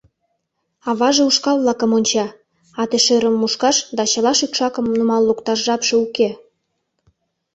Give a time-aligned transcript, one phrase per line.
[0.89, 2.25] Аваже ушкал-влакым онча,
[2.81, 6.29] ате-шӧрым мушкаш да чыла шӱкшакым нумал лукташ жапше уке.